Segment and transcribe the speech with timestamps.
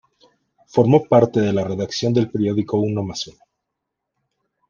[0.65, 3.37] Formó parte de la redacción del periódico Unomásuno.